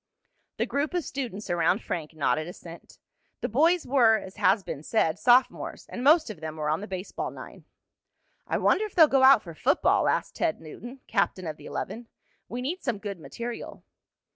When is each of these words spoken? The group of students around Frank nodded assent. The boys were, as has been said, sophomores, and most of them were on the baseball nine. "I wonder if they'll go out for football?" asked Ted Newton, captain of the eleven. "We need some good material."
The 0.57 0.65
group 0.65 0.95
of 0.95 1.03
students 1.05 1.47
around 1.51 1.83
Frank 1.83 2.15
nodded 2.15 2.47
assent. 2.47 2.97
The 3.41 3.47
boys 3.47 3.85
were, 3.85 4.17
as 4.17 4.37
has 4.37 4.63
been 4.63 4.81
said, 4.81 5.19
sophomores, 5.19 5.85
and 5.89 6.03
most 6.03 6.31
of 6.31 6.39
them 6.41 6.55
were 6.55 6.69
on 6.71 6.81
the 6.81 6.87
baseball 6.87 7.29
nine. 7.29 7.65
"I 8.47 8.57
wonder 8.57 8.85
if 8.85 8.95
they'll 8.95 9.05
go 9.07 9.21
out 9.21 9.43
for 9.43 9.53
football?" 9.53 10.07
asked 10.07 10.37
Ted 10.37 10.59
Newton, 10.59 11.01
captain 11.05 11.45
of 11.45 11.57
the 11.57 11.67
eleven. 11.67 12.07
"We 12.49 12.63
need 12.63 12.81
some 12.81 12.97
good 12.97 13.19
material." 13.19 13.83